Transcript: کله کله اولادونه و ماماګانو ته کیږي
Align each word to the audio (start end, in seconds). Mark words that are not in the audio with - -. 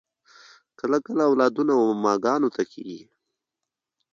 کله 0.79 0.97
کله 1.05 1.23
اولادونه 1.29 1.73
و 1.75 1.83
ماماګانو 1.89 2.49
ته 2.55 2.63
کیږي 2.71 3.01